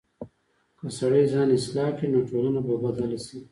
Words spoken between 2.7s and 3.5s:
بدله شي.